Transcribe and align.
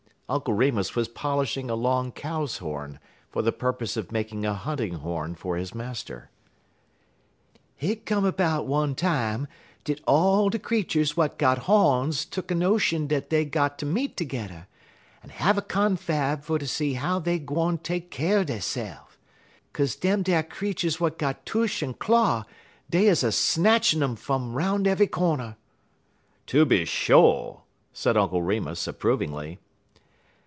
Uncle 0.31 0.53
Remus 0.53 0.95
was 0.95 1.09
polishing 1.09 1.69
a 1.69 1.75
long 1.75 2.09
cow's 2.13 2.59
horn, 2.59 3.01
for 3.29 3.41
the 3.41 3.51
purpose 3.51 3.97
of 3.97 4.13
making 4.13 4.45
a 4.45 4.53
hunting 4.53 4.93
horn 4.93 5.35
for 5.35 5.57
his 5.57 5.75
master. 5.75 6.29
"Hit 7.75 8.05
come 8.05 8.31
'bout 8.31 8.65
one 8.65 8.95
time 8.95 9.49
dat 9.83 9.99
all 10.07 10.47
de 10.47 10.57
creeturs 10.57 11.15
w'at 11.15 11.37
got 11.37 11.57
hawns 11.67 12.23
tuck 12.23 12.49
a 12.49 12.55
notion 12.55 13.07
dat 13.07 13.29
dey 13.29 13.43
got 13.43 13.77
ter 13.77 13.85
meet 13.85 14.15
terge'er 14.15 14.67
en 15.21 15.31
have 15.31 15.57
a 15.57 15.61
confab 15.61 16.45
fer 16.45 16.57
ter 16.57 16.65
see 16.65 16.93
how 16.93 17.19
dey 17.19 17.37
gwine 17.37 17.77
take 17.77 18.09
ker 18.09 18.45
deyse'f, 18.45 19.17
'kaze 19.73 19.97
dem 19.97 20.23
t'er 20.23 20.43
creeturs 20.43 20.95
w'at 20.99 21.17
got 21.17 21.45
tush 21.45 21.83
en 21.83 21.93
claw, 21.93 22.45
dey 22.89 23.09
uz 23.09 23.19
des 23.19 23.27
a 23.27 23.31
snatchin' 23.33 24.01
um 24.01 24.15
fum 24.15 24.53
'roun' 24.53 24.85
eve'y 24.87 25.07
cornder." 25.11 25.57
"Tooby 26.47 26.85
sho'!" 26.85 27.63
said 27.91 28.15
Uncle 28.15 28.41
Remus, 28.41 28.87
approvingly. 28.87 29.59